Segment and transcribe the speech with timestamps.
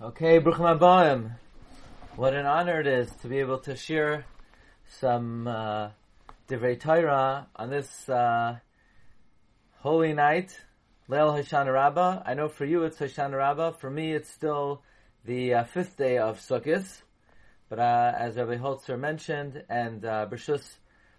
[0.00, 1.32] Okay, Bruchim Abayim.
[2.14, 4.26] What an honor it is to be able to share
[5.00, 5.88] some uh,
[6.46, 8.58] Torah on this uh,
[9.78, 10.56] holy night,
[11.10, 12.22] Leil Hoshana Rabbah.
[12.24, 13.72] I know for you it's Hoshana Rabbah.
[13.72, 14.82] For me, it's still
[15.24, 16.86] the uh, fifth day of Sukkot.
[17.68, 20.62] But uh, as Rabbi Holzer mentioned, and uh, Bershus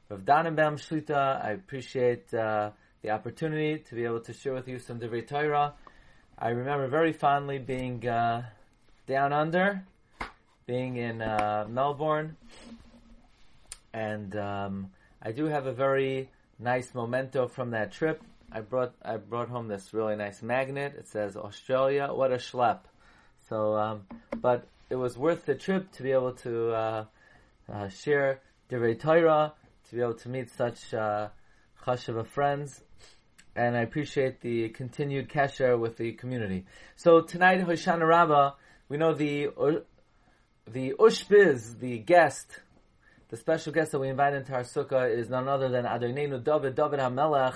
[0.08, 2.70] Rav Dannenbaum Shlita, I appreciate uh,
[3.02, 5.74] the opportunity to be able to share with you some Divrei Torah.
[6.38, 8.44] I remember very fondly being uh,
[9.10, 9.84] down under,
[10.68, 12.38] being in uh, Melbourne,
[13.92, 18.22] and um, I do have a very nice memento from that trip.
[18.52, 20.94] I brought I brought home this really nice magnet.
[20.96, 22.10] It says Australia.
[22.14, 22.82] What a schlep!
[23.50, 24.04] So, um,
[24.38, 27.06] but it was worth the trip to be able to uh,
[27.72, 29.54] uh, share Divrei Torah,
[29.90, 31.30] to be able to meet such uh,
[32.26, 32.84] friends,
[33.56, 36.66] and I appreciate the continued kesher with the community.
[36.96, 38.52] So tonight, Hoshana Rabbah,
[38.90, 39.50] we know the
[40.68, 42.48] the ushpiz, the guest,
[43.30, 46.76] the special guest that we invite into our sukkah is none other than Adonenu David,
[46.76, 47.56] David HaMelech,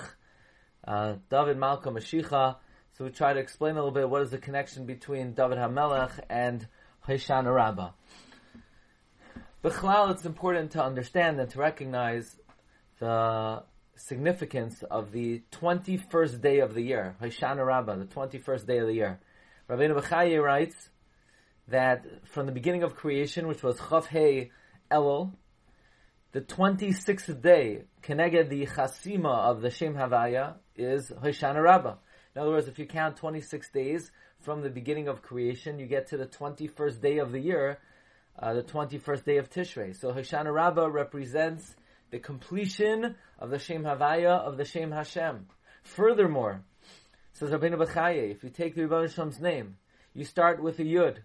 [0.86, 2.56] uh, David Malka Mashiach.
[2.92, 6.20] So we try to explain a little bit what is the connection between David HaMelech
[6.30, 6.66] and
[7.08, 7.90] Hoshana Rabbah.
[9.64, 12.36] B'chlal, it's important to understand and to recognize
[13.00, 13.64] the
[13.96, 18.94] significance of the 21st day of the year, Hoshana Rabbah, the 21st day of the
[18.94, 19.20] year.
[19.68, 20.90] Rabbeinu Bechaye writes
[21.68, 24.50] that from the beginning of creation, which was Chav Hey
[24.90, 25.32] Elul,
[26.32, 31.94] the 26th day, Keneged the Chasima of the Shem Havaya, is Hoshana Rabbah.
[32.34, 36.08] In other words, if you count 26 days from the beginning of creation, you get
[36.08, 37.78] to the 21st day of the year,
[38.38, 39.96] uh, the 21st day of Tishrei.
[39.96, 41.76] So Hoshana Rabbah represents
[42.10, 45.46] the completion of the Shem Havaya of the Shem Hashem.
[45.84, 46.62] Furthermore,
[47.32, 49.76] says Rabbeinu Bechaye, if you take the Rebbeinu Shem's name,
[50.14, 51.18] you start with a Yud.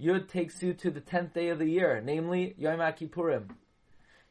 [0.00, 3.48] Yud takes you to the 10th day of the year, namely Yom Kippurim.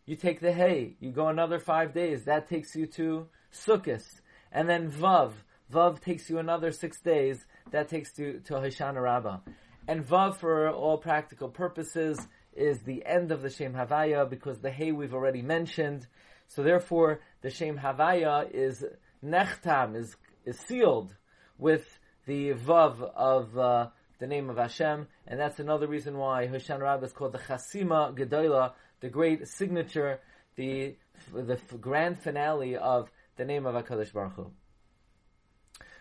[0.06, 4.06] You take the Hey, you go another five days, that takes you to Sukkot.
[4.52, 5.32] And then Vav,
[5.74, 9.40] Vav takes you another six days, that takes you to Hoshana Rabbah.
[9.88, 12.20] And Vav, for all practical purposes,
[12.54, 16.06] is the end of the Shem Havaya because the Hey we've already mentioned.
[16.48, 18.86] So therefore, the Shem Havaya is
[19.24, 20.16] Nechtam, is,
[20.46, 21.16] is sealed
[21.58, 23.88] with the Vav of uh,
[24.20, 28.16] the name of Hashem, and that's another reason why Hoshana Rabbah is called the Chasima
[28.16, 30.20] Gedola, the great signature,
[30.56, 30.96] the
[31.34, 34.52] the grand finale of the name of Hakadosh Baruch Hu.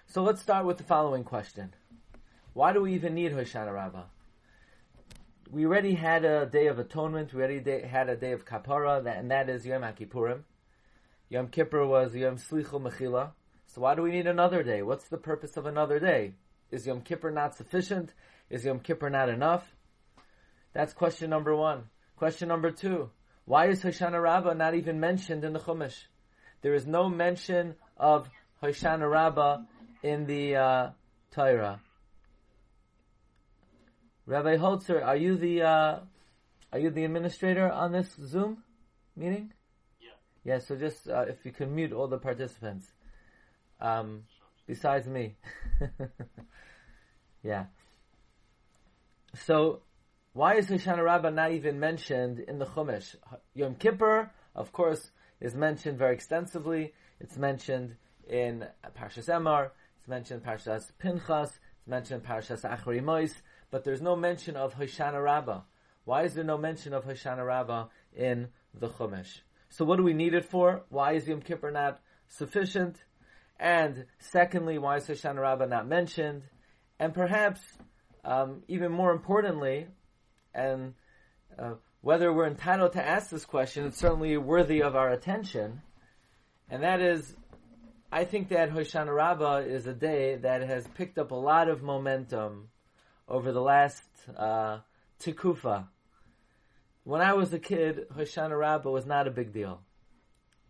[0.06, 1.74] So let's start with the following question:
[2.52, 4.04] Why do we even need Hoshana Rabbah?
[5.50, 7.32] We already had a day of atonement.
[7.32, 10.42] We already had a day of kapara, and that is Yom Kippurim.
[11.28, 13.32] Yom Kippur was Yom Slichul Mechila.
[13.66, 14.82] So why do we need another day?
[14.82, 16.34] What's the purpose of another day?
[16.70, 18.12] Is Yom Kippur not sufficient?
[18.50, 19.64] Is Yom Kippur not enough?
[20.72, 21.84] That's question number one.
[22.16, 23.10] Question number two.
[23.44, 25.96] Why is Hoshana Rabbah not even mentioned in the Chumash?
[26.62, 28.28] There is no mention of
[28.62, 29.58] Hoshana Rabbah
[30.02, 30.90] in the uh,
[31.30, 31.80] Torah.
[34.26, 35.98] Rabbi Holzer, are you the uh,
[36.72, 38.62] are you the administrator on this Zoom
[39.14, 39.52] meeting?
[40.00, 40.54] Yeah.
[40.54, 40.58] Yeah.
[40.60, 42.86] So just uh, if you can mute all the participants,
[43.80, 44.22] um,
[44.66, 45.36] besides me.
[47.42, 47.66] yeah.
[49.46, 49.82] So
[50.34, 53.14] why is Hoshana Rabbah not even mentioned in the Chumash?
[53.54, 55.10] Yom Kippur, of course,
[55.40, 56.92] is mentioned very extensively.
[57.20, 57.94] It's mentioned
[58.28, 58.66] in
[58.98, 59.70] Parshas Emor.
[59.98, 61.50] It's mentioned in Parshas Pinchas.
[61.50, 63.32] It's mentioned in Parshas Achri Mois.
[63.70, 65.60] But there's no mention of Hoshana Rabbah.
[66.04, 67.86] Why is there no mention of Hoshana Rabbah
[68.16, 69.40] in the Chumash?
[69.70, 70.82] So what do we need it for?
[70.88, 72.96] Why is Yom Kippur not sufficient?
[73.58, 76.42] And secondly, why is Hoshana Rabbah not mentioned?
[76.98, 77.60] And perhaps,
[78.24, 79.86] um, even more importantly,
[80.54, 80.94] and
[81.58, 85.82] uh, whether we're entitled to ask this question, it's certainly worthy of our attention.
[86.68, 87.34] And that is,
[88.10, 91.82] I think that Hoshana Rabbah is a day that has picked up a lot of
[91.82, 92.68] momentum
[93.28, 94.02] over the last
[94.36, 94.78] uh.
[97.04, 99.80] When I was a kid, Hoshana Rabbah was not a big deal.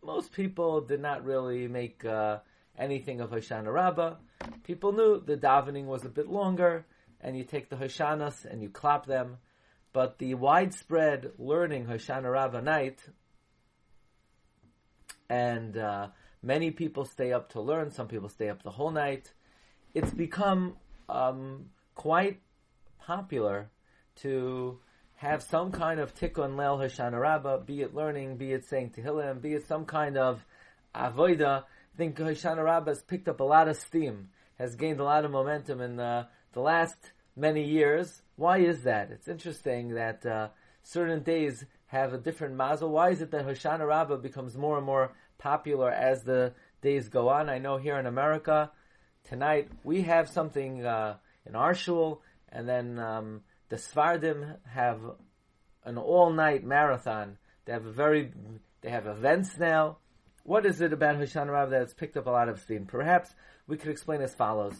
[0.02, 2.38] Most people did not really make uh,
[2.78, 4.14] anything of Hoshana Rabbah.
[4.64, 6.86] People knew the davening was a bit longer,
[7.20, 9.38] and you take the Hoshanas and you clap them.
[9.92, 13.00] But the widespread learning Hoshana Rabbah night,
[15.28, 16.08] and uh,
[16.42, 17.90] many people stay up to learn.
[17.90, 19.32] Some people stay up the whole night.
[19.94, 20.76] It's become
[21.08, 22.40] um, quite
[22.98, 23.70] popular
[24.16, 24.78] to
[25.16, 29.40] have some kind of tikkun leil Hoshana Rabbah, be it learning, be it saying Tehillim,
[29.40, 30.44] be it some kind of
[30.94, 31.64] avoida.
[31.94, 35.24] I think Hoshana Rabbah has picked up a lot of steam, has gained a lot
[35.24, 36.96] of momentum in the, the last
[37.36, 38.22] many years.
[38.34, 39.12] Why is that?
[39.12, 40.48] It's interesting that uh,
[40.82, 42.90] certain days have a different mazel.
[42.90, 47.28] Why is it that Hoshana Rabbah becomes more and more popular as the days go
[47.28, 47.48] on?
[47.48, 48.72] I know here in America,
[49.22, 55.00] tonight we have something uh, in our shul, and then um, the Svardim have
[55.84, 57.38] an all-night marathon.
[57.66, 58.32] They have a very,
[58.80, 59.98] they have events now.
[60.44, 62.84] What is it about Hoshana Rabbah that has picked up a lot of steam?
[62.84, 63.34] Perhaps
[63.66, 64.74] we could explain as follows.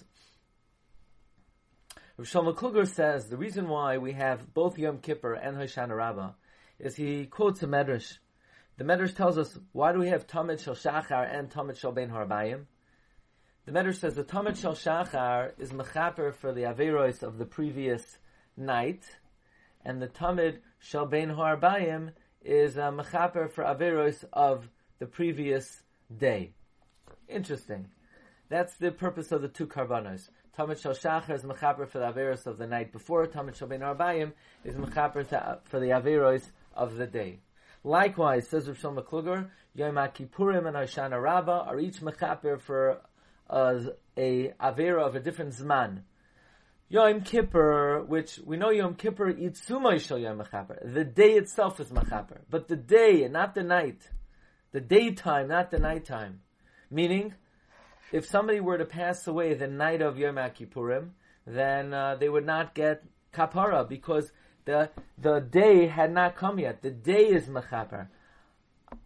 [2.19, 6.33] Rav Shlomo Kluger says the reason why we have both Yom Kippur and Hoshana Rabbah
[6.79, 8.19] is he quotes a medrash.
[8.77, 12.11] The medrash tells us why do we have Tamid Shel Shachar and Tamid Shel Ben
[12.11, 12.67] Harbayim.
[13.65, 18.19] The medrash says the Tamid Shel Shachar is mechaper for the averos of the previous
[18.55, 19.03] night,
[19.83, 22.13] and the Tamid Shel Ben Harbayim
[22.43, 24.69] is a mechaper for averos of
[24.99, 25.83] the previous
[26.17, 26.53] day.
[27.29, 27.89] Interesting.
[28.49, 30.29] That's the purpose of the two karbanos.
[30.57, 33.27] Tamid Shal Shachar is mechaper for the Averos of the night before.
[33.27, 34.33] Tamid Shal Ben Arbayim
[34.65, 35.27] is mechaper
[35.65, 36.45] for the Averos
[36.75, 37.41] of the day.
[37.83, 43.01] Likewise, says Rav Shlomo Kluger, Yom Kippurim and Hoshana Rabbah are each mechaper for
[43.51, 43.81] a,
[44.17, 46.03] a Avera of a different Zman.
[46.89, 50.95] Yom Kippur, which we know Yom Kippur Itzumay Shal Yom Mechaper.
[50.95, 54.09] The day itself is Mechaper, but the day, and not the night.
[54.75, 56.41] The daytime, not the nighttime.
[56.91, 57.35] Meaning,
[58.11, 61.11] if somebody were to pass away the night of Yom Kippurim,
[61.47, 64.33] then uh, they would not get kapara because
[64.65, 66.83] the the day had not come yet.
[66.83, 68.09] The day is mechaper.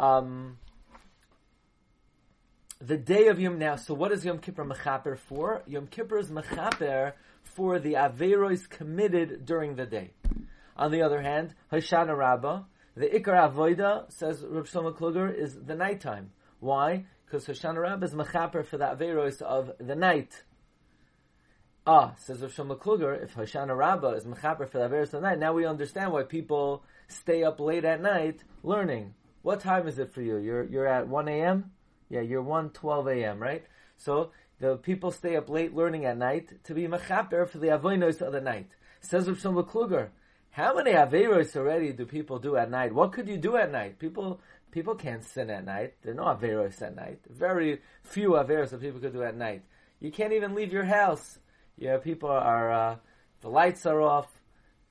[0.01, 0.57] Um,
[2.81, 3.77] the day of Yom now.
[3.77, 5.63] So what is Yom Kippur mechaper for?
[5.67, 7.13] Yom Kippur is mechaper
[7.43, 10.13] for the averos committed during the day.
[10.79, 12.63] On the other hand, Hoshana Rabbah,
[12.99, 16.31] the Ikar Avoida, says Rav Shlomo Kluger, is the nighttime.
[16.61, 17.05] Why?
[17.29, 20.45] because Hoshana Rabbah is mechaper for the averos of the night.
[21.87, 25.21] Ah, says Rav Shlomo Kluger, if Hoshana Rabbah is mechaper for the averos of the
[25.21, 29.15] night, now we understand why people stay up late at night learning.
[29.43, 30.39] What time is it for you?
[30.39, 31.73] You're you're at one a.m.
[32.09, 33.41] Yeah, you're one twelve a.m.
[33.41, 33.65] Right?
[33.97, 38.23] So the people stay up late learning at night to be mechaper for the averos
[38.23, 38.71] of the night.
[39.01, 40.09] Says Rav Shlomo Kluger,
[40.51, 42.95] how many averos already do people do at night?
[42.95, 43.99] What could you do at night?
[43.99, 44.41] People
[44.71, 45.95] People can't sin at night.
[46.03, 47.21] There are no averos at night.
[47.29, 49.63] Very few averos that people could do at night.
[50.01, 51.39] You can't even leave your house.
[51.77, 52.97] Yeah, people are, uh,
[53.41, 54.29] the lights are off.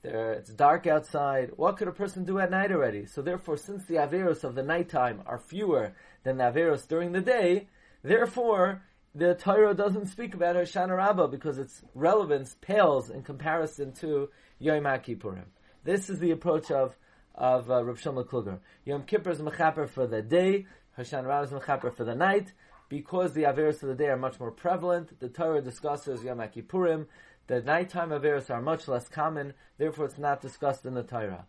[0.01, 1.51] There, it's dark outside.
[1.55, 3.05] What could a person do at night already?
[3.05, 5.93] So therefore, since the averos of the nighttime are fewer
[6.23, 7.67] than the averos during the day,
[8.03, 8.83] therefore,
[9.17, 14.29] the Torah doesn't speak about Hoshana Rabbah because its relevance pales in comparison to
[14.59, 15.45] Yom Kippurim.
[15.83, 16.95] This is the approach of
[17.33, 18.59] of uh, Rav Shlomo Kluger.
[18.85, 20.65] Yom Kippur is mechaper for the day,
[20.97, 22.53] Hashan Rav is mechaper for the night.
[22.89, 27.07] Because the Averos of the day are much more prevalent, the Torah discusses Yom Kippurim.
[27.47, 31.45] The nighttime Averos are much less common, therefore it's not discussed in the Torah.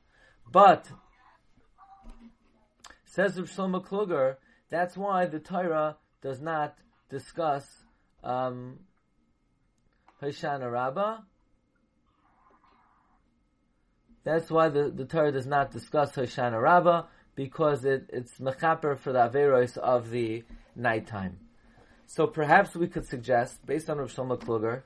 [0.51, 0.89] But,
[3.05, 4.37] says Rav Shlomo Kluger,
[4.71, 6.77] that's why the Torah does not
[7.11, 7.67] discuss
[8.23, 8.81] um,
[10.23, 11.19] Hoshana Rabbah,
[14.25, 19.13] that's why the, the Torah does not discuss Hoshana Rabbah, because it, it's mechaper for
[19.13, 20.45] the Averos of the
[20.75, 21.39] nighttime.
[22.07, 24.83] So perhaps we could suggest, based on Rav Shlomo Kluger,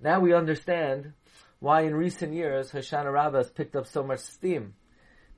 [0.00, 1.12] now we understand
[1.60, 4.74] why in recent years Hoshana Rabbah has picked up so much steam.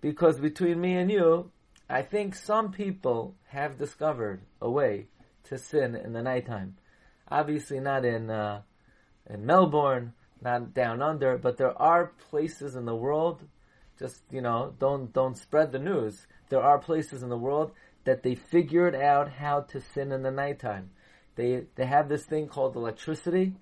[0.00, 1.50] Because between me and you,
[1.88, 5.08] I think some people have discovered a way
[5.44, 6.76] to sin in the nighttime.
[7.28, 8.62] Obviously not in, uh,
[9.28, 13.42] in Melbourne, not down under, but there are places in the world,
[13.98, 16.26] just, you know, don't, don't spread the news.
[16.50, 17.72] There are places in the world
[18.04, 20.90] that they figured out how to sin in the nighttime.
[21.36, 23.54] They, they have this thing called electricity,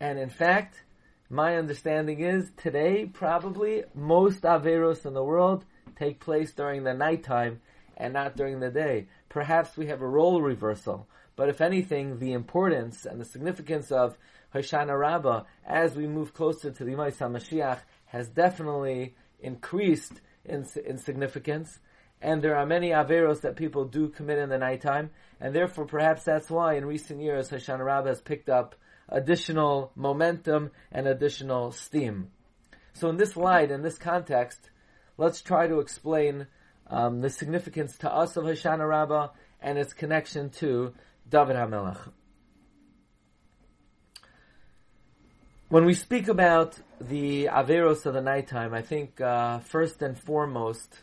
[0.00, 0.82] and in fact,
[1.30, 5.64] my understanding is today probably most averos in the world
[5.96, 7.60] take place during the nighttime
[7.96, 9.06] and not during the day.
[9.28, 14.16] Perhaps we have a role reversal, but if anything, the importance and the significance of
[14.54, 20.96] Hoshana Rabbah, as we move closer to the Yemais HaMashiach, has definitely increased in, in
[20.96, 21.78] significance.
[22.22, 25.10] And there are many Averos that people do commit in the nighttime.
[25.38, 28.74] And therefore, perhaps that's why in recent years, Hoshana Rabbah has picked up
[29.08, 32.30] additional momentum and additional steam.
[32.94, 34.70] So in this light, in this context,
[35.18, 36.46] let's try to explain
[36.86, 39.28] um, the significance to us of Hoshana Rabbah
[39.60, 40.94] and its connection to
[41.28, 41.98] David HaMelech.
[45.68, 51.00] When we speak about the Averos of the nighttime, I think uh, first and foremost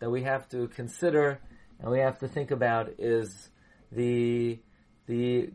[0.00, 1.40] that we have to consider
[1.80, 3.48] and we have to think about is
[3.90, 4.60] the
[5.06, 5.50] the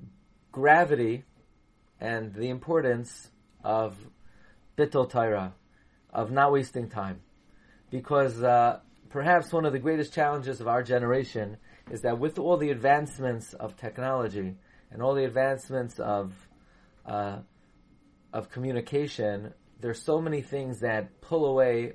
[0.52, 1.24] gravity
[2.02, 3.30] and the importance
[3.64, 3.96] of
[4.78, 5.54] bittul Torah,
[6.12, 7.22] of not wasting time.
[7.90, 11.58] Because uh, perhaps one of the greatest challenges of our generation
[11.90, 14.56] is that with all the advancements of technology
[14.92, 16.34] and all the advancements of
[17.06, 17.38] uh,
[18.34, 21.94] of communication, there's so many things that pull away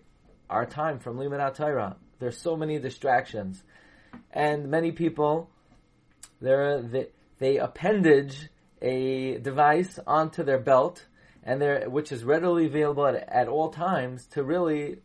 [0.48, 1.96] our time from Limud Torah.
[2.18, 3.62] There's so many distractions,
[4.30, 5.50] and many people
[6.40, 7.08] they
[7.38, 8.48] they appendage
[8.80, 11.06] a device onto their belt,
[11.42, 14.98] and which is readily available at, at all times to really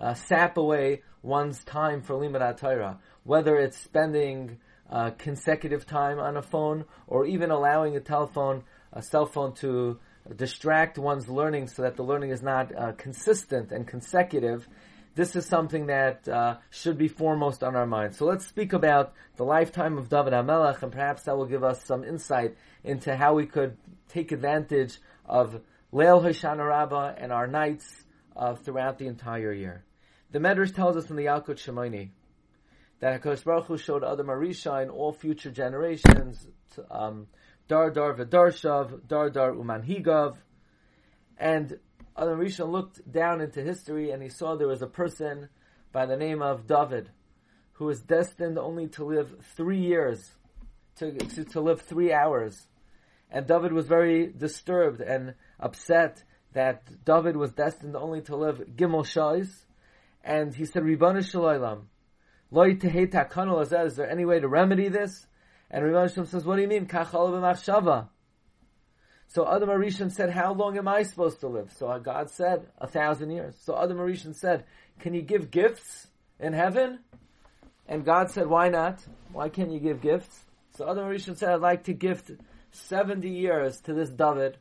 [0.00, 2.98] uh, sap away one's time for Limud Torah.
[3.24, 4.58] Whether it's spending
[4.90, 9.98] uh, consecutive time on a phone, or even allowing a telephone, a cell phone to
[10.36, 14.68] distract one's learning so that the learning is not uh, consistent and consecutive,
[15.14, 18.14] this is something that uh, should be foremost on our mind.
[18.14, 21.84] So let's speak about the lifetime of David HaMelech, and perhaps that will give us
[21.84, 23.76] some insight into how we could
[24.08, 25.60] take advantage of
[25.92, 28.04] Leil Hoshana Rabbah and our nights
[28.36, 29.82] uh, throughout the entire year.
[30.30, 32.10] The Medrash tells us in the Yalkut Shimoni
[33.00, 36.46] that HaKadosh Baruch Hu showed Adam Arisha in all future generations,
[36.90, 37.28] um,
[37.66, 40.36] Dar Dar V'Darshav, Dar Dar Umanhigav,
[41.38, 41.78] and
[42.16, 45.48] Adam Rishon looked down into history and he saw there was a person
[45.92, 47.10] by the name of David
[47.74, 50.32] who was destined only to live three years,
[50.96, 52.66] to, to, to live three hours.
[53.30, 59.04] And David was very disturbed and upset that David was destined only to live Gimel
[59.04, 59.48] Shais.
[60.24, 61.84] And he said, Ribbana Shalaylam,
[62.50, 65.26] Loi Tehei is there any way to remedy this?
[65.70, 66.86] And Ribbana Shalom says, what do you mean?
[66.86, 68.08] Kachal b'machshava.
[69.30, 71.70] So Adam Arishan said, how long am I supposed to live?
[71.76, 73.54] So uh, God said, a thousand years.
[73.62, 74.64] So Adam Arishan said,
[75.00, 76.06] can you give gifts
[76.40, 77.00] in heaven?
[77.86, 79.04] And God said, why not?
[79.32, 80.44] Why can't you give gifts?
[80.76, 82.30] So Adam Arishan said, I'd like to gift
[82.70, 84.56] 70 years to this David.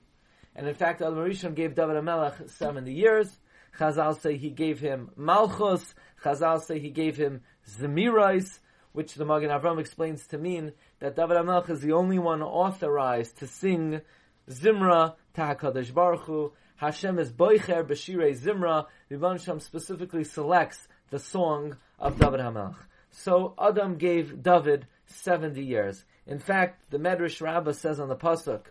[0.54, 3.38] And in fact, Adam Arishan gave David HaMelech 70 years.
[3.78, 5.94] Chazal say he gave him Malchus.
[6.24, 8.60] Chazal say he gave him Zemirais,
[8.94, 13.38] which the Magen Avram explains to mean that David HaMelech is the only one authorized
[13.40, 14.02] to sing
[14.50, 16.54] Zimra Tahakadosh Baruch Hu.
[16.78, 18.86] Hashem is Boicher B'Shirei Zimra.
[19.12, 22.78] Rebban Shem specifically selects the song of David Hamelch.
[23.12, 26.04] So Adam gave David 70 years.
[26.26, 28.66] In fact, the Medrash Rabbah says on the Pasuk,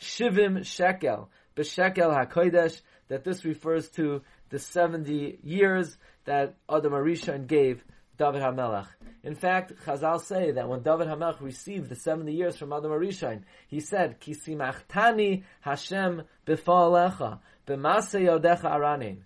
[0.00, 7.82] Shivim Shekel, B'Shekel HaKodesh, that this refers to the 70 years that Adam Arishan gave
[8.18, 8.86] David HaMelech.
[9.22, 13.42] In fact, Chazal say that when David HaMelech received the 70 years from Adam Arishain,
[13.68, 19.22] he said, Kisimachtani Hashem b'fa'alecha, b'masei yodecha aranin.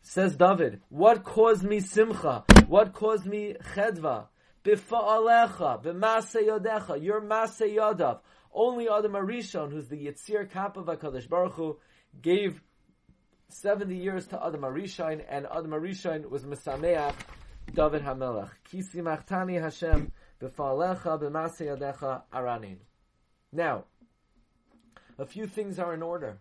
[0.00, 2.44] Says David, what caused me simcha?
[2.66, 4.26] What caused me chedva?
[4.64, 8.20] B'fa'alecha, b'masei yodecha, your masei yodav.
[8.54, 11.78] Only Adam Arishon, who's the Yitzir Kappa HaKadosh Baruch Hu,
[12.20, 12.62] gave
[13.52, 17.14] 70 years to Adam Arishain, and Adam Arishain was Mesameach
[17.74, 18.50] David Hamelach.
[18.70, 22.78] Kisi machtani Hashem b'falecha b'masei aranin.
[23.52, 23.84] Now,
[25.18, 26.38] a few things are in order.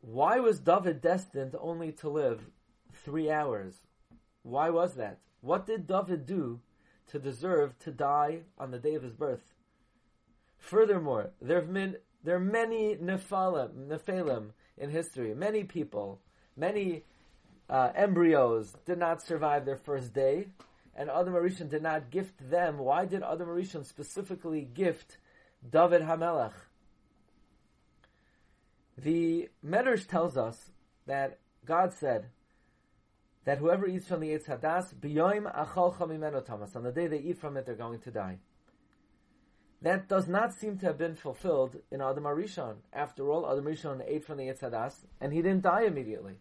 [0.00, 2.40] Why was David destined only to live
[3.04, 3.74] three hours?
[4.42, 5.18] Why was that?
[5.40, 6.60] What did David do
[7.08, 9.42] to deserve to die on the day of his birth?
[10.56, 15.34] Furthermore, there have been there are many nephalim in history.
[15.34, 16.20] Many people,
[16.56, 17.04] many
[17.68, 20.48] uh, embryos did not survive their first day,
[20.94, 22.78] and Adam Arishan did not gift them.
[22.78, 25.18] Why did Adam Arishan specifically gift
[25.68, 26.52] David Hamelech?
[28.96, 30.70] The Medrash tells us
[31.06, 32.26] that God said
[33.44, 37.18] that whoever eats from the Eitz Hadas, biyoim achol chamimeno tamas, on the day they
[37.18, 38.38] eat from it, they're going to die.
[39.80, 42.76] That does not seem to have been fulfilled in Adam Arishon.
[42.92, 46.34] After all, Adam Arishon ate from the Eitz Hadas, and he didn't die immediately.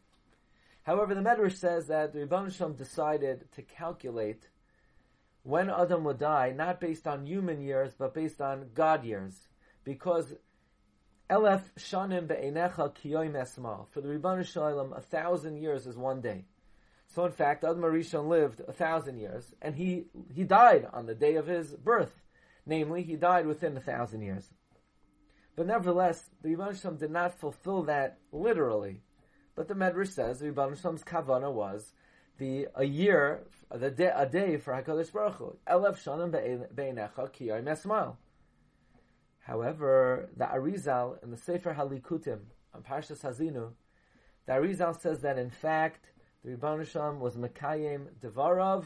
[0.83, 4.47] However, the Medrash says that the Rebbe decided to calculate
[5.43, 9.47] when Adam would die, not based on human years, but based on God years.
[9.83, 10.33] Because
[11.29, 13.87] Elef Shanim Be'enecha Kiyoim Esma.
[13.89, 16.45] For the Rebbe Shalom, a thousand years is one day.
[17.13, 21.15] So in fact, Adam Arishon lived a thousand years, and he, he died on the
[21.15, 22.13] day of his birth.
[22.67, 24.49] Namely, he died within a thousand years.
[25.55, 29.01] But nevertheless, the Shalom did not fulfill that literally.
[29.55, 31.93] But the Medrash says the Shalom's kavana was
[32.37, 35.57] the a year, the day, a day for Hakadosh Baruch Hu.
[35.67, 36.31] Elef shanim
[37.63, 38.17] mesmal.
[39.39, 42.41] However, the Arizal in the Sefer Halikutim
[42.75, 43.71] on Parshas Hazinu,
[44.45, 46.05] the Arizal says that in fact
[46.43, 48.85] the Rebbe Shalom was Mekayim Devarav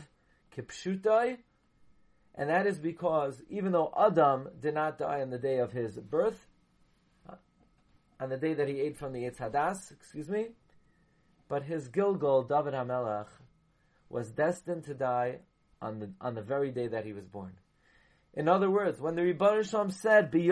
[0.56, 1.40] Kipshutai,
[2.36, 5.98] and that is because even though Adam did not die on the day of his
[5.98, 6.48] birth,
[7.30, 7.36] uh,
[8.20, 10.50] on the day that he ate from the Hadas, excuse me,
[11.50, 13.28] but his Gilgal, David HaMelech,
[14.10, 15.40] was destined to die
[15.82, 17.54] on the, on the very day that he was born.
[18.34, 20.50] In other words, when the Rebbe Shalom said, he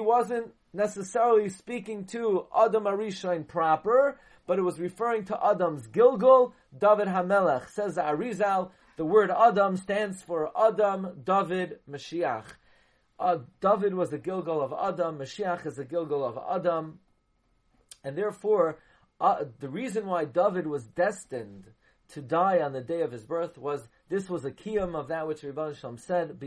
[0.00, 7.08] wasn't necessarily speaking to Adam Arishain proper, but it was referring to Adam's Gilgal, David
[7.08, 7.70] Hamelech.
[7.70, 12.44] Says the Arizal, the word Adam stands for Adam, David, Mashiach.
[13.18, 16.98] Uh, David was the Gilgal of Adam, Mashiach is the Gilgal of Adam,
[18.04, 18.78] and therefore,
[19.20, 21.66] uh, the reason why David was destined
[22.08, 25.26] to die on the day of his birth was this was a kiyum of that
[25.26, 26.38] which Rebbe Shalom said,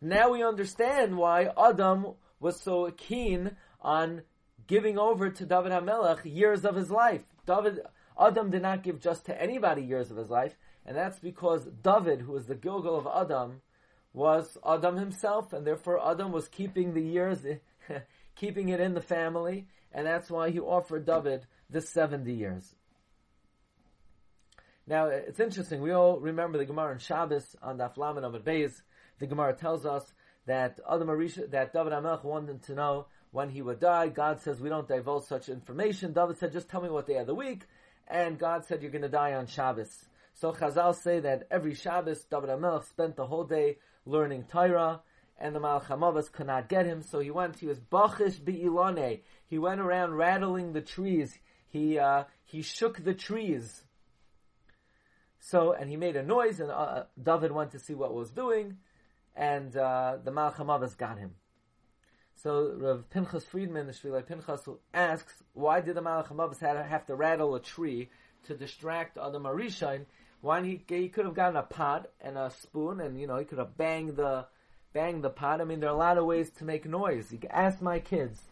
[0.00, 4.22] Now we understand why Adam was so keen on
[4.66, 7.24] giving over to David HaMelech years of his life.
[7.46, 7.80] David,
[8.18, 12.20] Adam did not give just to anybody years of his life, and that's because David,
[12.20, 13.60] who was the Gilgal of Adam,
[14.12, 17.44] was Adam himself, and therefore Adam was keeping the years,
[18.36, 22.74] keeping it in the family, and that's why he offered David the 70 years.
[24.86, 28.82] Now, it's interesting, we all remember the Gemara in Shabbos on the Aflamin of Beis.
[29.18, 30.12] The Gemara tells us
[30.46, 34.08] that Adam Arisha, that David Amelch wanted to know when he would die.
[34.08, 36.12] God says we don't divulge such information.
[36.12, 37.62] David said, just tell me what day of the week.
[38.06, 40.04] And God said, you're going to die on Shabbos.
[40.34, 45.00] So Chazal say that every Shabbos, David Amelch spent the whole day learning Torah,
[45.38, 49.20] and the Malchamavas could not get him, so he went, he was Bachish Be'ilane.
[49.46, 51.36] He went around rattling the trees.
[51.68, 53.82] He, uh, he shook the trees.
[55.40, 58.78] So, and he made a noise, and uh, David went to see what was doing,
[59.36, 61.34] and uh, the Malchamavas got him.
[62.42, 67.54] So Rav Pinchas Friedman, the Shvilai Pinchas, asks, why did the Malchamavas have to rattle
[67.54, 68.10] a tree
[68.46, 70.06] to distract Adam Arishain?
[70.44, 73.46] Why he, he could have gotten a pot and a spoon, and you know he
[73.46, 74.44] could have banged the
[74.92, 75.62] banged the pot.
[75.62, 77.32] I mean, there are a lot of ways to make noise.
[77.32, 78.42] You ask my kids.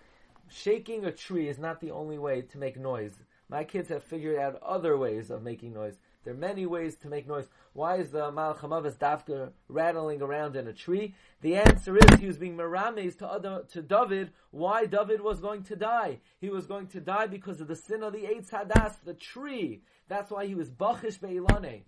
[0.48, 3.12] Shaking a tree is not the only way to make noise.
[3.50, 5.98] My kids have figured out other ways of making noise.
[6.24, 7.48] There are many ways to make noise.
[7.74, 11.14] Why is the Malchamavas Dafka rattling around in a tree?
[11.42, 15.64] The answer is he was being merames to, other, to David why David was going
[15.64, 16.20] to die.
[16.40, 19.82] He was going to die because of the sin of the Eitz Hadas, the tree.
[20.08, 21.82] That's why he was Bachish Be'ilane.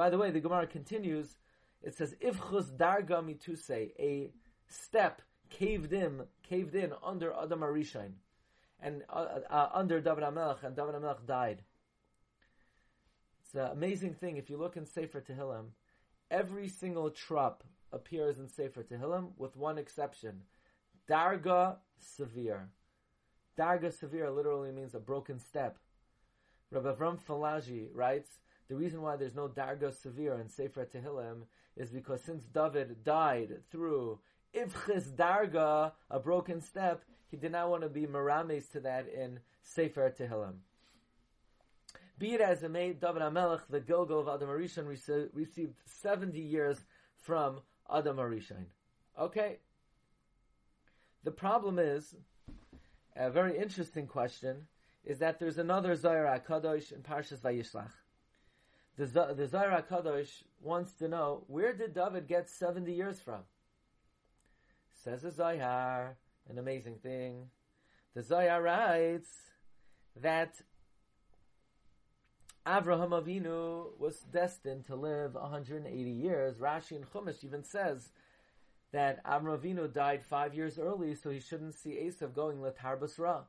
[0.00, 1.36] By the way, the Gemara continues,
[1.82, 4.30] it says, Ifchus Darga Mituse, a
[4.66, 8.12] step caved in, caved in under Adam Arishain,
[8.82, 11.64] and uh, uh, under David HaMelech, and David HaMelech died.
[13.44, 14.38] It's an amazing thing.
[14.38, 15.66] If you look in Sefer Tehillim,
[16.30, 20.44] every single trop appears in Sefer Tehillim with one exception.
[21.10, 22.70] Darga severe.
[23.58, 25.76] Darga severe literally means a broken step.
[26.70, 28.30] Rabbi Avram Falaji writes,
[28.70, 31.42] the reason why there's no Darga severe in Sefer Tehillim
[31.76, 34.20] is because since David died through
[34.54, 39.40] Ivchis Darga, a broken step, he did not want to be merames to that in
[39.64, 40.54] Sefer Tehillim.
[42.16, 46.78] Be it as it may, David HaMelech, the Gilgal of Adam Arishan, received 70 years
[47.16, 48.66] from Adam Arishan.
[49.18, 49.58] Okay?
[51.24, 52.14] The problem is,
[53.16, 54.68] a very interesting question,
[55.04, 57.90] is that there's another Zohar HaKadosh in Parshas Vayishlach.
[59.00, 63.40] The, the Zohar HaKadosh wants to know, where did David get 70 years from?
[65.02, 66.18] Says the Zohar,
[66.50, 67.46] an amazing thing.
[68.14, 69.30] The Zohar writes
[70.16, 70.60] that
[72.66, 76.56] Avraham Avinu was destined to live 180 years.
[76.56, 78.10] Rashi and Chumash even says
[78.92, 83.44] that Avraham Avinu died five years early, so he shouldn't see Esav going Latar Basra.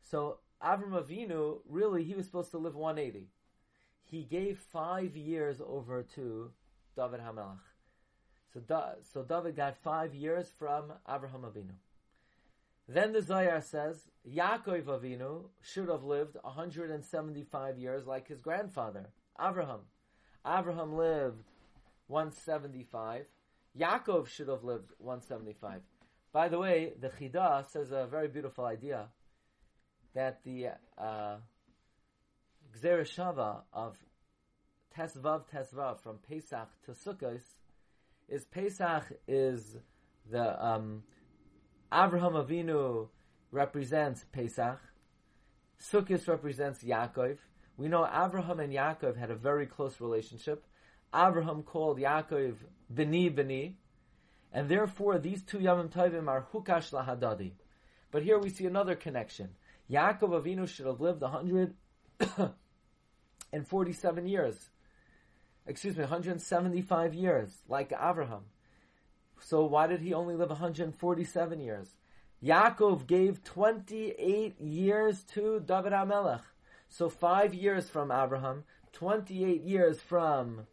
[0.00, 3.28] So Avraham Avinu, really, he was supposed to live 180.
[4.10, 6.50] He gave five years over to
[6.96, 7.58] David Hamelach.
[8.52, 11.74] So, da, so David got five years from Avraham Avinu.
[12.88, 19.80] Then the Zohar says Yaakov Avinu should have lived 175 years like his grandfather, Avraham.
[20.44, 21.42] Avraham lived
[22.06, 23.26] 175.
[23.78, 25.82] Yaakov should have lived 175.
[26.32, 29.08] By the way, the Chida says a very beautiful idea
[30.14, 31.36] that the uh,
[32.82, 33.96] Shava of
[34.96, 37.40] Tesvav Tesvav from Pesach to Sukkot
[38.28, 39.76] is Pesach is
[40.30, 41.02] the um,
[41.92, 43.08] Avraham Avinu
[43.50, 44.80] represents Pesach.
[45.80, 47.38] Sukkot represents Yaakov.
[47.76, 50.64] We know Avraham and Yaakov had a very close relationship.
[51.12, 52.56] Avraham called Yaakov
[52.92, 53.76] Bini Bini,
[54.52, 57.52] and therefore these two Yamim Tovim are Hukash Lahadadi.
[58.10, 59.50] But here we see another connection.
[59.90, 61.22] Yaakov Avinu should have lived
[63.56, 64.68] 147 years.
[65.66, 68.42] Excuse me, 175 years, like Abraham.
[69.40, 71.96] So why did he only live 147 years?
[72.44, 76.42] Yaakov gave 28 years to David HaMelech.
[76.88, 80.66] So five years from Abraham, 28 years from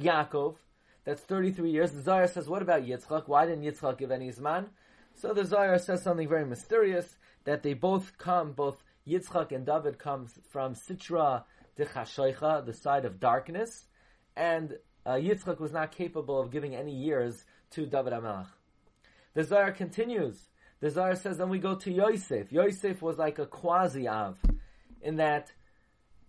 [0.00, 0.56] Yaakov.
[1.04, 1.90] That's 33 years.
[1.90, 3.24] The Zohar says, what about Yitzchak?
[3.26, 4.68] Why didn't Yitzchak give any Zman?
[5.14, 9.98] So the Zohar says something very mysterious, that they both come, both Yitzchak and David
[9.98, 11.44] comes from Sitra
[11.76, 13.84] de Chashoicha, the side of darkness,
[14.36, 18.46] and uh, Yitzchak was not capable of giving any years to David HaMelech.
[19.34, 20.48] The Zohar continues.
[20.80, 22.52] The Zohar says, then we go to Yosef.
[22.52, 24.38] Yosef was like a quasi-Av,
[25.02, 25.52] in that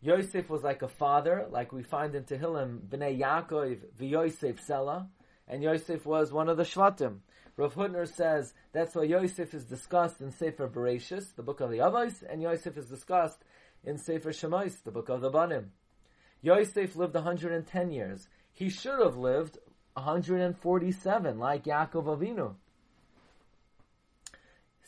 [0.01, 5.07] Yosef was like a father, like we find in Tehillim, Bnei Yaakov v'Yosef Sela,
[5.47, 7.19] and Yosef was one of the Shvatim.
[7.57, 11.77] Rav Hutner says that's why Yosef is discussed in Sefer Bereshis, the book of the
[11.77, 13.43] Avos, and Yosef is discussed
[13.83, 15.71] in Sefer Shemais, the book of the Banim.
[16.41, 18.27] Yosef lived 110 years.
[18.51, 19.57] He should have lived
[19.93, 22.55] 147, like Yaakov Avinu.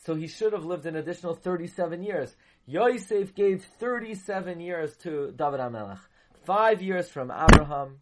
[0.04, 2.36] So he should have lived an additional 37 years.
[2.66, 6.00] Yosef gave 37 years to David HaMelech.
[6.44, 8.00] Five years from Abraham,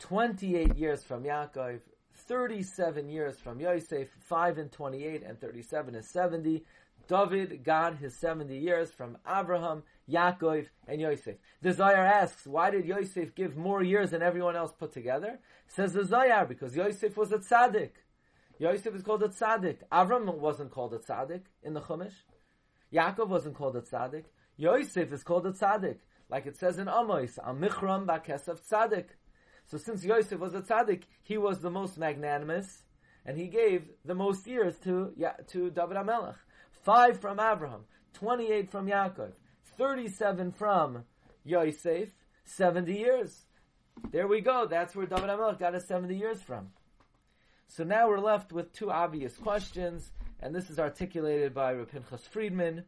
[0.00, 1.80] 28 years from Yaakov,
[2.30, 6.64] 37 years from Yosef, 5 and 28 and 37 is 70.
[7.08, 11.34] David got his 70 years from Abraham, Yaakov, and Yosef.
[11.60, 15.40] The Zohar asks, why did Yosef give more years than everyone else put together?
[15.66, 17.90] Says the Zohar, because Yosef was a tzaddik.
[18.60, 19.78] Yosef is called a tzaddik.
[19.90, 22.14] Avram wasn't called a tzaddik in the Chumash.
[22.94, 24.26] Yaakov wasn't called a tzaddik.
[24.56, 25.96] Yosef is called a tzaddik.
[26.28, 29.06] Like it says in Amos, Amichram Bakesef tzaddik.
[29.70, 32.82] So since Yosef was a tzaddik, he was the most magnanimous,
[33.24, 35.14] and he gave the most years to,
[35.48, 36.34] to David HaMelech.
[36.82, 39.30] Five from Abraham, 28 from Yaakov,
[39.78, 41.04] 37 from
[41.44, 42.08] Yosef,
[42.44, 43.44] 70 years.
[44.10, 44.66] There we go.
[44.66, 46.70] That's where David HaMelech got his 70 years from.
[47.68, 52.26] So now we're left with two obvious questions, and this is articulated by Rav Pinchas
[52.26, 52.86] Friedman.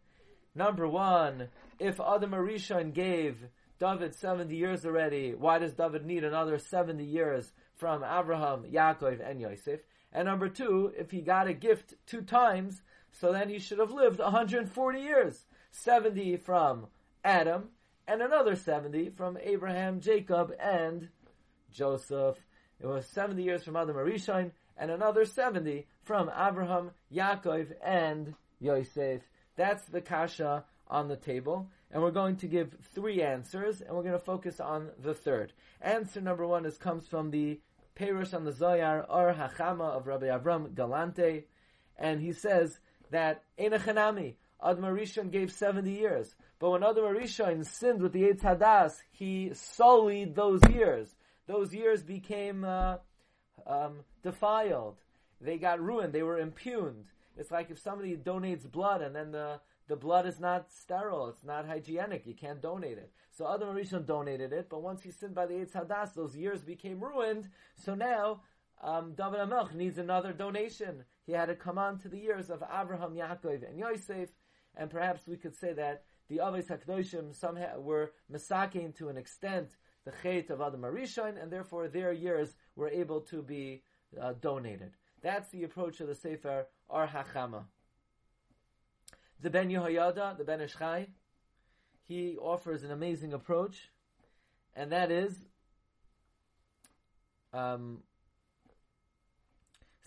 [0.56, 1.46] Number one,
[1.78, 3.38] if Adam Arishon gave
[3.82, 9.40] David 70 years already, why does David need another 70 years from Abraham, Yaakov, and
[9.40, 9.80] Yosef?
[10.12, 13.90] And number two, if he got a gift two times, so then he should have
[13.90, 15.46] lived 140 years.
[15.72, 16.86] 70 from
[17.24, 17.70] Adam,
[18.06, 21.08] and another 70 from Abraham, Jacob, and
[21.72, 22.38] Joseph.
[22.78, 29.22] It was 70 years from Adam Arishon, and another 70 from Abraham, Yaakov, and Yosef.
[29.56, 31.68] That's the kasha on the table.
[31.92, 35.52] And we're going to give three answers, and we're going to focus on the third.
[35.82, 37.60] Answer number one is comes from the
[37.94, 41.44] Perush on the Zohar, Or Hachama of Rabbi Avram Galante,
[41.98, 42.78] and he says
[43.10, 46.34] that Enechanami, Admar Rishon gave 70 years.
[46.58, 51.14] But when Admar Rishon sinned with the Eitz Hadas, he sullied those years.
[51.46, 52.96] Those years became uh,
[53.66, 54.96] um, defiled.
[55.40, 56.12] They got ruined.
[56.12, 57.06] They were impugned.
[57.36, 59.60] It's like if somebody donates blood and then the,
[59.92, 61.28] the blood is not sterile.
[61.28, 62.26] It's not hygienic.
[62.26, 63.12] You can't donate it.
[63.30, 66.62] So Adam Rishon donated it, but once he sinned by the Eitz Hadas, those years
[66.62, 67.50] became ruined.
[67.76, 68.40] So now
[68.82, 71.04] um, David Amelch needs another donation.
[71.26, 74.30] He had to come on to the years of Abraham, Yaakov, and Yosef,
[74.78, 79.76] and perhaps we could say that the Aves Hakdoshim somehow were masaking to an extent
[80.06, 83.82] the Chet of Adam Arishon, and therefore their years were able to be
[84.18, 84.92] uh, donated.
[85.20, 87.64] That's the approach of the Sefer Or Hachama.
[89.42, 91.08] The Ben Yehoyada, the Ben Ish Chai,
[92.06, 93.90] he offers an amazing approach,
[94.74, 95.36] and that is,
[97.52, 97.98] um,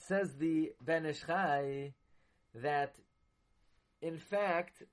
[0.08, 1.94] says the Ben Ish Chai,
[2.56, 2.96] that
[4.02, 4.84] in fact,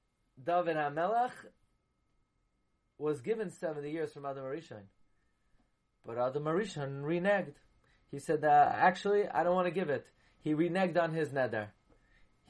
[0.42, 1.31] David HaMelech
[2.98, 4.85] was given 70 years from Adam Arishon.
[6.05, 7.55] But Adam Arishon reneged.
[8.11, 10.07] He said, uh, actually, I don't want to give it.
[10.40, 11.72] He reneged on his nether.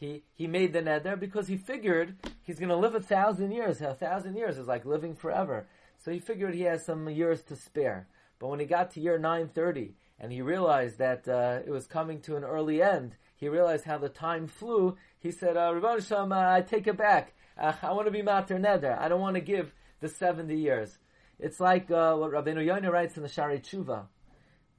[0.03, 3.81] He, he made the nether because he figured he's going to live a thousand years.
[3.81, 5.69] A thousand years is like living forever.
[6.05, 8.09] So he figured he has some years to spare.
[8.41, 12.21] But when he got to year 930 and he realized that uh, it was coming
[12.23, 14.97] to an early end, he realized how the time flew.
[15.21, 17.35] He said, uh, Rabban uh, I take it back.
[17.57, 18.99] Uh, I want to be Mater Nether.
[19.01, 20.99] I don't want to give the 70 years.
[21.39, 24.07] It's like uh, what Rabbeinu Yonah writes in the Shari Tshuva.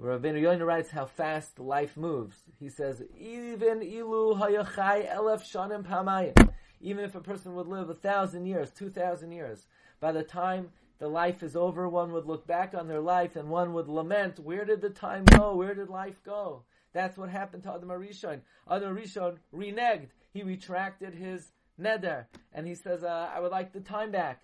[0.03, 2.35] Rabbeinu Yonah writes how fast life moves.
[2.59, 6.49] He says, even ilu hayachai elef shanim pamayim.
[6.81, 9.65] Even if a person would live a thousand years, two thousand years,
[10.01, 13.47] by the time the life is over, one would look back on their life and
[13.47, 15.55] one would lament, where did the time go?
[15.55, 16.63] Where did life go?
[16.91, 18.41] That's what happened to Adam Arishon.
[18.69, 20.09] Adam Arishon reneged.
[20.33, 22.25] He retracted his neder.
[22.53, 24.43] And he says, uh, I would like the time back.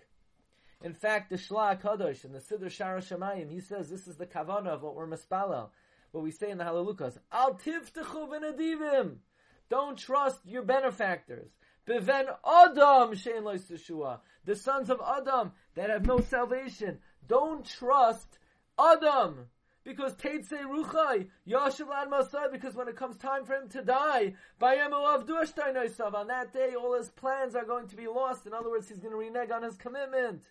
[0.82, 4.26] In fact, the Shla Kadosh and the Siddur Shara Shemayim, he says this is the
[4.26, 5.68] kavana of what we're mispalel.
[6.12, 9.16] what we say in the Halalukas, Al tivtechu v'nadivim.
[9.68, 11.50] Don't trust your benefactors.
[11.86, 14.20] Beven Adam shein Yeshua.
[14.44, 16.98] The sons of Adam that have no salvation.
[17.28, 18.38] Don't trust
[18.78, 19.48] Adam.
[19.82, 26.26] Because Teitse Ruchai, Yashalan Masai, because when it comes time for him to die, on
[26.28, 28.46] that day all his plans are going to be lost.
[28.46, 30.44] In other words, he's going to renege on his commitment.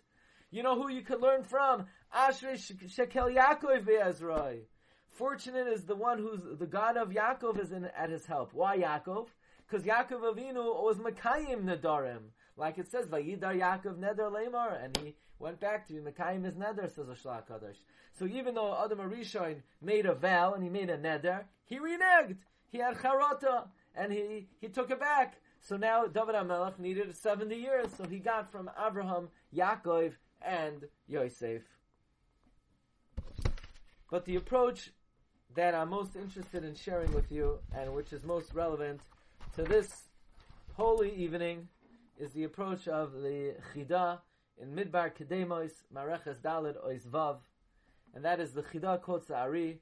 [0.50, 1.86] You know who you could learn from?
[2.14, 2.58] Ashrei
[2.88, 4.62] Shekel Yaakov Ve'ezrai.
[5.10, 8.50] Fortunate is the one who's the God of Yaakov is in, at his help.
[8.52, 9.28] Why Yaakov?
[9.68, 12.30] Because Yaakov Avinu was Makayim Nedarim.
[12.56, 16.92] Like it says, Vayidar Yaakov Neder Lemar, and he went back to Makayim his Neder,
[16.92, 17.76] says Ashla Kadosh.
[18.18, 22.38] So even though Adam Arishain made a vow and he made a Neder, he reneged.
[22.72, 25.36] He had Charata, and he, he took it back.
[25.60, 31.62] So now David HaMelech needed 70 years, so he got from Abraham, Yaakov, and Yosef.
[34.10, 34.90] But the approach
[35.54, 39.00] that I'm most interested in sharing with you, and which is most relevant
[39.56, 40.04] to this
[40.74, 41.68] holy evening,
[42.18, 44.18] is the approach of the Chida
[44.60, 47.38] in Midbar Kedemos, Mareches Dalid Ois Vav,
[48.14, 49.80] and that is the Chida Kotz Ari,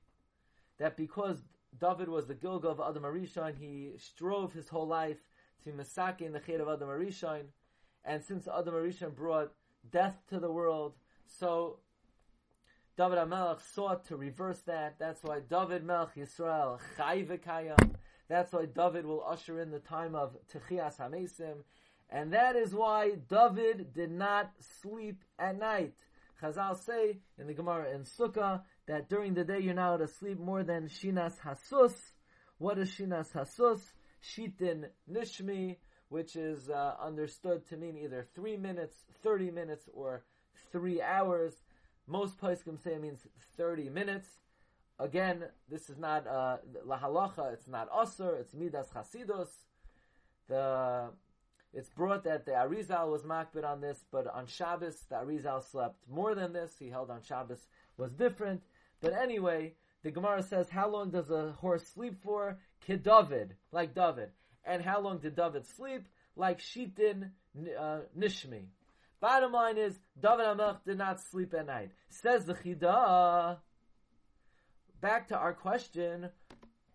[0.79, 1.43] that because
[1.81, 5.19] David was the Gilgal of Adam Arishan, he strove his whole life
[5.65, 7.45] to Masake in the Ched of Adam Arishan,
[8.05, 9.53] and since Adam Arishan brought
[9.91, 10.95] death to the world,
[11.27, 11.79] so
[12.97, 14.97] David HaMelech sought to reverse that.
[14.99, 17.95] That's why David Melch Yisrael Chai V'Kayam.
[18.29, 21.63] That's why David will usher in the time of Techias Hamesim.
[22.11, 24.51] And that is why David did not
[24.83, 25.95] sleep at night.
[26.43, 30.09] Chazal say in the Gemara in Sukkah that during the day you're not allowed to
[30.09, 31.95] sleep more than Shinas Hasus.
[32.59, 33.81] What is Shinas Hasus?
[34.23, 35.77] Shitin Nishmi,
[36.09, 40.23] which is uh, understood to mean either three minutes, thirty minutes, or
[40.73, 41.55] three hours.
[42.07, 44.29] Most poskim say it means 30 minutes.
[44.99, 47.53] Again, this is not uh, la halacha.
[47.53, 48.41] It's not asur.
[48.41, 49.49] It's midas chasidus.
[50.49, 51.11] The
[51.75, 55.97] it's brought that the Arizal was makbid on this, but on Shabbos the Arizal slept
[56.11, 56.73] more than this.
[56.79, 57.69] He held on Shabbos
[57.99, 58.63] was different.
[59.01, 62.59] But anyway, the Gemara says, how long does a horse sleep for?
[62.81, 64.31] Kid David, like David.
[64.69, 66.07] And how long did David sleep?
[66.37, 67.31] Like Shitin
[67.79, 68.67] uh, Nishmi.
[69.21, 71.91] Bottom line is, David HaMelech did not sleep at night.
[72.11, 73.57] Says the Chida.
[75.01, 76.29] Back to our question,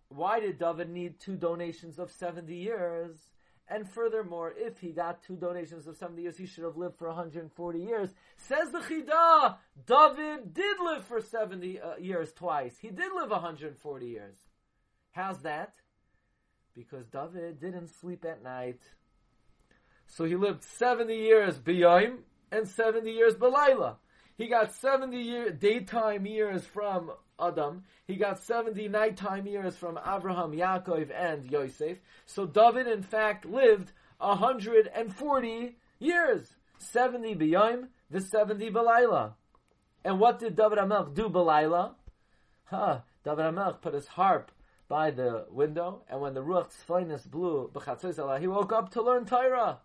[0.09, 3.17] why did David need two donations of 70 years?
[3.67, 7.07] And furthermore, if he got two donations of 70 years, he should have lived for
[7.07, 8.09] 140 years.
[8.37, 12.77] Says the Chida, David did live for 70 uh, years twice.
[12.79, 14.35] He did live 140 years.
[15.11, 15.73] How's that?
[16.75, 18.79] Because David didn't sleep at night.
[20.07, 22.17] So he lived 70 years b'yayim
[22.51, 23.95] and 70 years b'layla.
[24.37, 27.83] He got 70 year, daytime years from Adam.
[28.05, 31.99] He got 70 nighttime years from Abraham, Yaakov, and Yosef.
[32.25, 36.55] So David, in fact, lived 140 years.
[36.79, 39.33] 70 b'yayim, the 70 b'layla.
[40.03, 41.93] And what did David HaMelech do b'layla?
[42.65, 44.51] Huh, David HaMelech put his harp
[44.87, 47.71] by the window, and when the Ruach Tzfainis blew,
[48.39, 49.79] he woke up to learn Torah.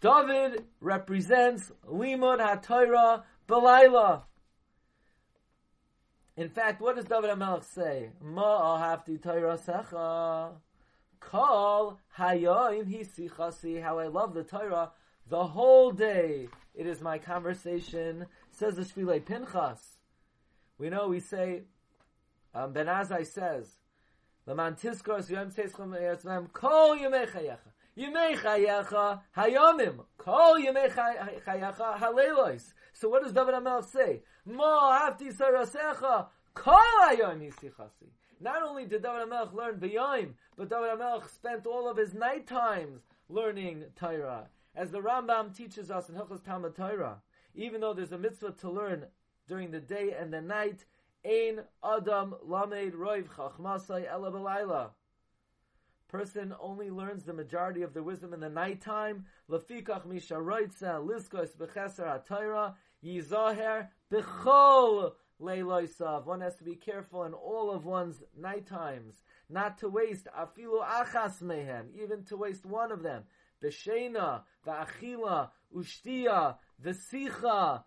[0.00, 4.22] David represents Limud HaTorah B'layla.
[6.36, 8.10] In fact, what does David HaMelech say?
[8.20, 10.54] Ma ahavti Torah secha.
[11.20, 13.80] Call hayoim hisichasi.
[13.80, 14.90] How I love the Torah.
[15.28, 18.26] The whole day it is my conversation.
[18.50, 19.98] Says the Shvilei Pinchas.
[20.76, 21.62] We know we say,
[22.54, 23.78] um, Ben Azai says,
[24.46, 27.72] Leman tiskos yom teischem kol yomei chayecha.
[27.96, 30.04] Yemei chayacha hayomim.
[30.18, 32.74] Kol yemei chayacha halelos.
[32.92, 34.22] So what does David HaMelech say?
[34.44, 38.10] Mo hafti sarasecha kol hayom yisichasi.
[38.40, 42.46] Not only did David HaMelech learn b'yom, but David HaMelech spent all of his night
[42.46, 44.48] times learning Torah.
[44.76, 47.22] As the Rambam teaches us in Hilchos Talmud Torah,
[47.54, 49.06] even though there's a mitzvah to learn
[49.48, 50.84] during the day and the night,
[51.24, 54.90] Ein Adam Lamed Roiv Chachmasai Ela B'Layla
[56.14, 59.26] person only learns the majority of their wisdom in the night nighttime.
[59.50, 65.10] Lafikach misha roitza liskos becheser atayra yizaher bechol
[65.40, 66.24] leiloisav.
[66.24, 70.86] One has to be careful in all of one's night times, not to waste afilu
[70.86, 73.24] achas mehem, even to waste one of them.
[73.60, 77.82] Beshena, va'achila, ushtia, v'sicha,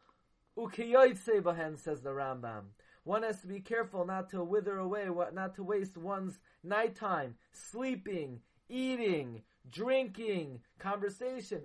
[0.58, 2.64] ukiyoitse bahen, says the Rambam.
[3.08, 8.42] One has to be careful not to wither away, not to waste one's nighttime, sleeping,
[8.68, 11.62] eating, drinking, conversation.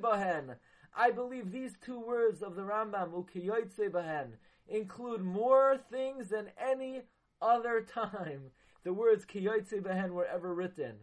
[0.00, 0.56] Bahen.
[0.96, 4.30] I believe these two words of the Rambam, ukiyoitse bahen,
[4.66, 7.02] include more things than any
[7.40, 8.50] other time
[8.82, 10.94] the words Kiyotze Behen were ever written.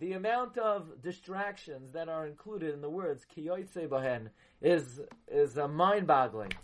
[0.00, 6.54] The amount of distractions that are included in the words Kiyotze Behen is, is mind-boggling.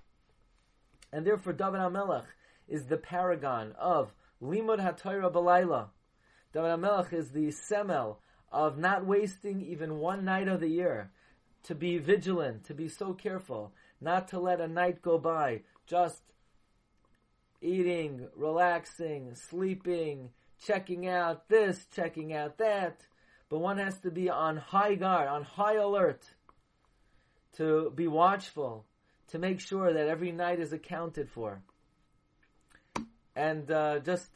[1.15, 2.27] And therefore David HaMelech
[2.67, 5.91] is the paragon of Limud HaTorah Balayla.
[6.53, 8.19] David HaMelech is the semel
[8.51, 11.13] of not wasting even one night of the year,
[11.63, 16.23] to be vigilant, to be so careful, not to let a night go by, just
[17.63, 20.31] eating, relaxing, sleeping,
[20.67, 23.07] checking out this, checking out that.
[23.49, 26.25] But one has to be on high guard, on high alert,
[27.57, 28.85] to be watchful,
[29.35, 31.61] to make sure that every night is accounted for.
[33.35, 34.31] And uh, just,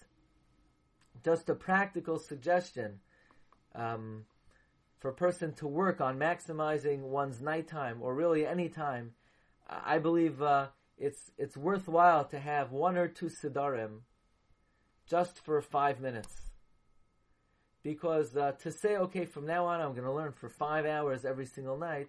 [1.25, 2.99] just a practical suggestion
[3.77, 4.25] um,
[4.99, 9.13] for a person to work on maximizing one's nighttime, or really any time.
[9.71, 14.01] I believe uh, it's it's worthwhile to have one or two siddharim
[15.07, 16.51] just for five minutes.
[17.85, 21.25] Because uh, to say, okay, from now on I'm going to learn for five hours
[21.25, 22.09] every single night,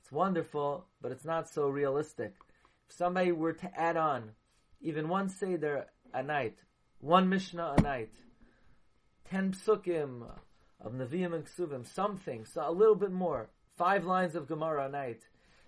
[0.00, 2.34] it's wonderful, but it's not so realistic.
[2.88, 4.30] If somebody were to add on
[4.80, 6.58] even one Seder a night,
[7.00, 8.12] one Mishnah a night,
[9.28, 10.22] ten psukim
[10.80, 14.88] of Nevi'im and Ksuvim, something, so a little bit more, five lines of Gemara a
[14.88, 15.22] night,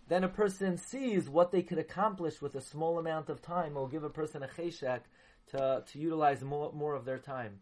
[0.09, 3.73] then a person sees what they could accomplish with a small amount of time.
[3.73, 5.03] It will give a person a cheshek
[5.49, 7.61] to, to utilize more, more of their time.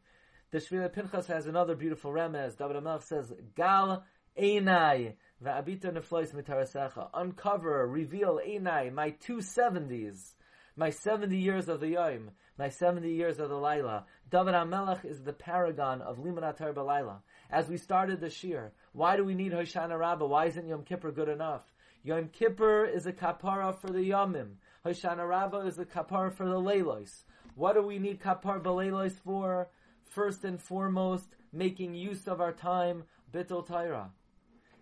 [0.50, 2.56] The Shvilei Pinchas has another beautiful remez.
[2.56, 4.04] David HaMelech says, Gal
[4.40, 7.08] Einai va'abita neflois mitarasecha.
[7.14, 10.34] Uncover, reveal Einai, my two seventies.
[10.76, 14.04] My 70 years of the Yom, my 70 years of the Laila.
[14.30, 17.20] David HaMelech is the paragon of Liman Atar Laila.
[17.50, 20.26] As we started the Shir, why do we need Hoshana Rabbah?
[20.26, 21.62] Why isn't Yom Kippur good enough?
[22.04, 24.58] Yom Kippur is a kapara for the Yomim.
[24.86, 27.24] Hoshana Rabbah is a kapara for the Leilos.
[27.56, 29.68] What do we need kapar beleilos for?
[30.04, 34.12] First and foremost, making use of our time, bittul taira.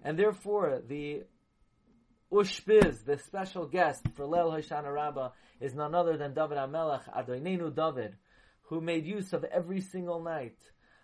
[0.06, 1.24] And therefore, the
[2.32, 7.74] Ushpiz, the special guest for Leil Hoshana Rabbah, is none other than David HaMelech, Adonenu
[7.74, 8.14] David,
[8.68, 10.58] who made use of every single night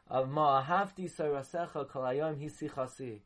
[0.07, 3.23] of Ma'ahavti Sarasecha Kalayom Hisichasi.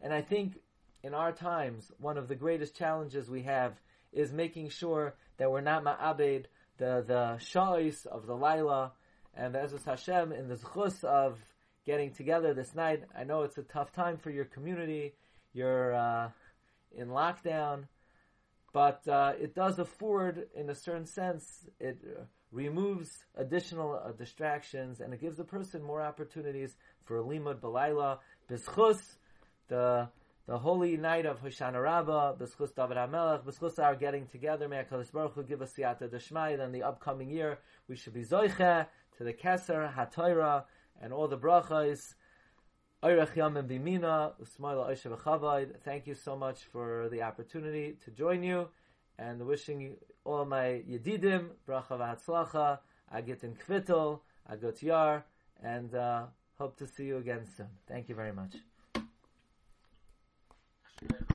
[0.00, 0.58] And I think
[1.04, 3.74] in our times, one of the greatest challenges we have
[4.12, 6.46] is making sure that we're not ma'abed
[6.78, 8.90] the the shais of the Laila
[9.34, 11.38] and the Ezra Hashem in the zchus of
[11.84, 13.02] getting together this night.
[13.16, 15.14] I know it's a tough time for your community.
[15.52, 16.28] You're uh,
[16.96, 17.84] in lockdown,
[18.72, 25.00] but uh, it does afford, in a certain sense, it uh, removes additional uh, distractions
[25.00, 28.18] and it gives the person more opportunities for limud balayla,
[28.50, 29.16] bizchus,
[29.68, 30.08] the
[30.48, 35.12] the holy night of Hoshana Rabbah, B'schus David HaMelech, B'schus our getting together, may HaKadosh
[35.12, 38.86] Baruch Hu give us Siyata Deshmai, then the upcoming year, we should be Zoiche
[39.18, 40.64] to the Keser, HaToira,
[41.02, 42.14] and all the brachas.
[45.84, 48.68] Thank you so much for the opportunity to join you,
[49.18, 52.78] and wishing you all my Yedidim, Bracha V'Hatzlacha,
[53.12, 55.24] Agit in Kvitel, Agot Yar,
[55.62, 56.26] and uh,
[56.58, 57.66] hope to see you again soon.
[57.88, 58.54] Thank you very much.